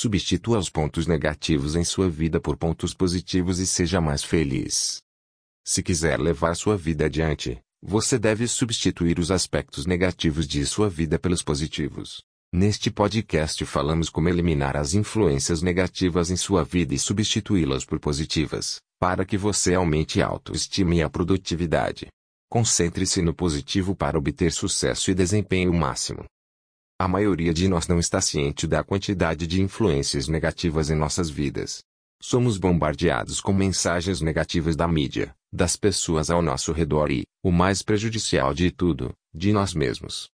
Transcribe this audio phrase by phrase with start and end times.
[0.00, 5.02] Substitua os pontos negativos em sua vida por pontos positivos e seja mais feliz.
[5.66, 11.18] Se quiser levar sua vida adiante, você deve substituir os aspectos negativos de sua vida
[11.18, 12.22] pelos positivos.
[12.54, 18.80] Neste podcast falamos como eliminar as influências negativas em sua vida e substituí-las por positivas,
[19.00, 22.06] para que você aumente a autoestima e a produtividade.
[22.48, 26.24] Concentre-se no positivo para obter sucesso e desempenho máximo.
[27.00, 31.84] A maioria de nós não está ciente da quantidade de influências negativas em nossas vidas.
[32.20, 37.82] Somos bombardeados com mensagens negativas da mídia, das pessoas ao nosso redor e, o mais
[37.82, 40.28] prejudicial de tudo, de nós mesmos.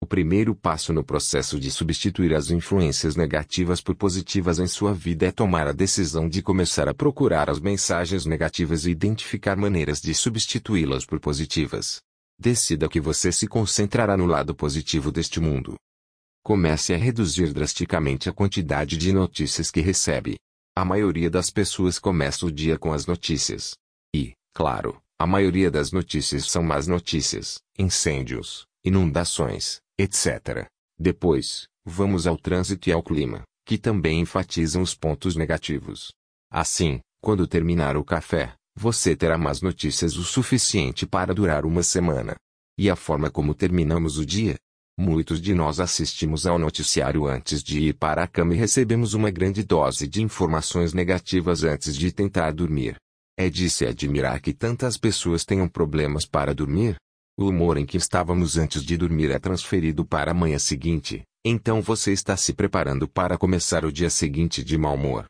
[0.00, 5.26] O primeiro passo no processo de substituir as influências negativas por positivas em sua vida
[5.26, 10.14] é tomar a decisão de começar a procurar as mensagens negativas e identificar maneiras de
[10.14, 12.00] substituí-las por positivas.
[12.40, 15.76] Decida que você se concentrará no lado positivo deste mundo.
[16.48, 20.36] Comece a reduzir drasticamente a quantidade de notícias que recebe.
[20.74, 23.74] A maioria das pessoas começa o dia com as notícias.
[24.16, 30.66] E, claro, a maioria das notícias são más notícias, incêndios, inundações, etc.
[30.98, 36.12] Depois, vamos ao trânsito e ao clima, que também enfatizam os pontos negativos.
[36.50, 42.36] Assim, quando terminar o café, você terá más notícias o suficiente para durar uma semana.
[42.78, 44.56] E a forma como terminamos o dia,
[45.00, 49.30] Muitos de nós assistimos ao noticiário antes de ir para a cama e recebemos uma
[49.30, 52.96] grande dose de informações negativas antes de tentar dormir.
[53.38, 56.96] É de se admirar que tantas pessoas tenham problemas para dormir.
[57.38, 61.80] O humor em que estávamos antes de dormir é transferido para a manhã seguinte, então
[61.80, 65.26] você está se preparando para começar o dia seguinte de mau humor.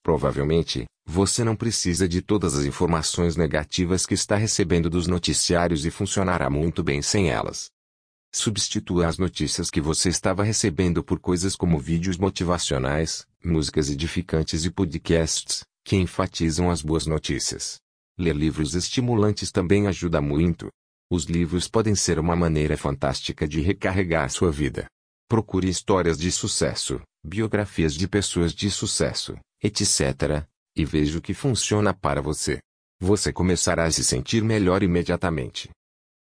[0.00, 5.90] Provavelmente, você não precisa de todas as informações negativas que está recebendo dos noticiários e
[5.90, 7.73] funcionará muito bem sem elas.
[8.36, 14.72] Substitua as notícias que você estava recebendo por coisas como vídeos motivacionais, músicas edificantes e
[14.72, 17.78] podcasts, que enfatizam as boas notícias.
[18.18, 20.66] Ler livros estimulantes também ajuda muito.
[21.08, 24.86] Os livros podem ser uma maneira fantástica de recarregar sua vida.
[25.28, 30.44] Procure histórias de sucesso, biografias de pessoas de sucesso, etc.
[30.76, 32.58] E veja o que funciona para você.
[33.00, 35.70] Você começará a se sentir melhor imediatamente.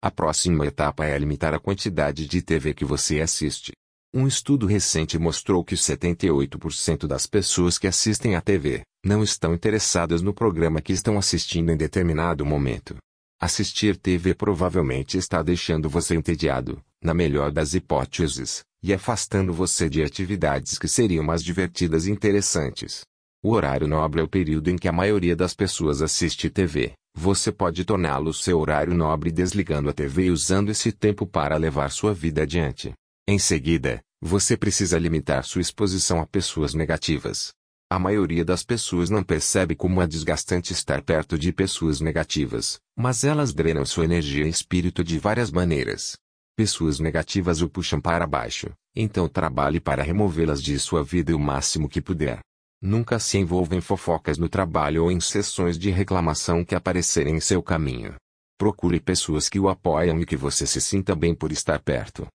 [0.00, 3.72] A próxima etapa é limitar a quantidade de TV que você assiste.
[4.14, 10.22] Um estudo recente mostrou que 78% das pessoas que assistem à TV não estão interessadas
[10.22, 12.96] no programa que estão assistindo em determinado momento.
[13.40, 20.00] Assistir TV provavelmente está deixando você entediado, na melhor das hipóteses, e afastando você de
[20.00, 23.02] atividades que seriam mais divertidas e interessantes.
[23.42, 27.50] O horário nobre é o período em que a maioria das pessoas assiste TV, você
[27.50, 32.14] pode torná-lo seu horário nobre desligando a TV e usando esse tempo para levar sua
[32.14, 32.92] vida adiante.
[33.26, 37.52] Em seguida, você precisa limitar sua exposição a pessoas negativas.
[37.90, 43.24] A maioria das pessoas não percebe como é desgastante estar perto de pessoas negativas, mas
[43.24, 46.16] elas drenam sua energia e espírito de várias maneiras.
[46.56, 51.88] Pessoas negativas o puxam para baixo, então trabalhe para removê-las de sua vida o máximo
[51.88, 52.40] que puder.
[52.80, 57.40] Nunca se envolva em fofocas no trabalho ou em sessões de reclamação que aparecerem em
[57.40, 58.14] seu caminho.
[58.56, 62.26] Procure pessoas que o apoiam e que você se sinta bem por estar perto.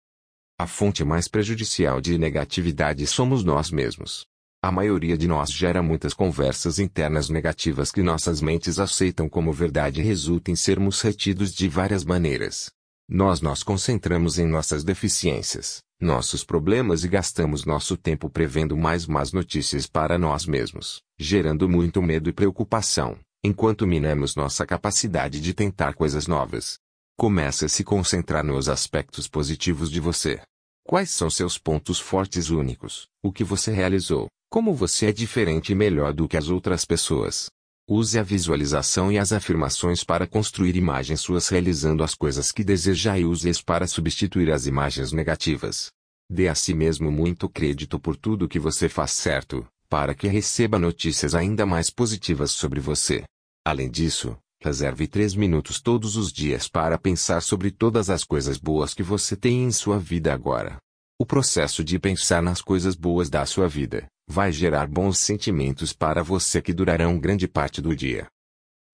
[0.59, 4.25] A fonte mais prejudicial de negatividade somos nós mesmos.
[4.65, 10.01] A maioria de nós gera muitas conversas internas negativas que nossas mentes aceitam como verdade
[10.01, 12.71] e resulta em sermos retidos de várias maneiras.
[13.09, 19.33] Nós nos concentramos em nossas deficiências, nossos problemas e gastamos nosso tempo prevendo mais más
[19.33, 25.95] notícias para nós mesmos, gerando muito medo e preocupação, enquanto minamos nossa capacidade de tentar
[25.95, 26.79] coisas novas.
[27.17, 30.43] Comece a se concentrar nos aspectos positivos de você.
[30.85, 33.07] Quais são seus pontos fortes únicos?
[33.23, 34.27] O que você realizou?
[34.51, 37.49] Como você é diferente e melhor do que as outras pessoas?
[37.89, 43.19] Use a visualização e as afirmações para construir imagens suas realizando as coisas que deseja
[43.19, 45.91] e use-as para substituir as imagens negativas.
[46.31, 50.79] Dê a si mesmo muito crédito por tudo que você faz certo, para que receba
[50.79, 53.25] notícias ainda mais positivas sobre você.
[53.65, 58.95] Além disso, reserve três minutos todos os dias para pensar sobre todas as coisas boas
[58.95, 60.77] que você tem em sua vida agora.
[61.19, 66.23] O processo de pensar nas coisas boas da sua vida vai gerar bons sentimentos para
[66.23, 68.27] você que durarão grande parte do dia.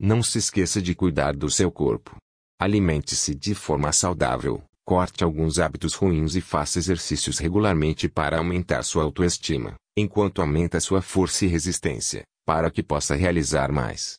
[0.01, 2.17] Não se esqueça de cuidar do seu corpo.
[2.61, 9.05] Alimente-se de forma saudável, corte alguns hábitos ruins e faça exercícios regularmente para aumentar sua
[9.05, 14.17] autoestima, enquanto aumenta sua força e resistência, para que possa realizar mais.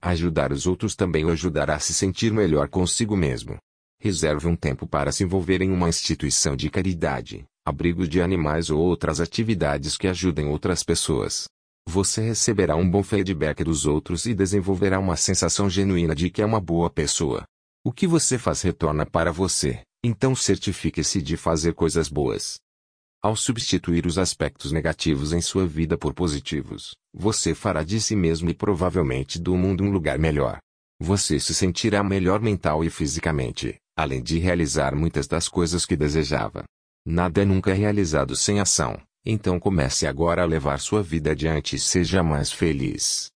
[0.00, 3.58] Ajudar os outros também o ajudará a se sentir melhor consigo mesmo.
[4.00, 8.80] Reserve um tempo para se envolver em uma instituição de caridade, abrigo de animais ou
[8.80, 11.46] outras atividades que ajudem outras pessoas.
[11.88, 16.46] Você receberá um bom feedback dos outros e desenvolverá uma sensação genuína de que é
[16.46, 17.44] uma boa pessoa.
[17.84, 22.58] O que você faz retorna para você, então certifique-se de fazer coisas boas.
[23.22, 28.48] Ao substituir os aspectos negativos em sua vida por positivos, você fará de si mesmo
[28.50, 30.58] e provavelmente do mundo um lugar melhor.
[31.00, 36.64] Você se sentirá melhor mental e fisicamente, além de realizar muitas das coisas que desejava.
[37.04, 41.78] Nada é nunca realizado sem ação, então comece agora a levar sua vida adiante e
[41.78, 43.30] seja mais feliz.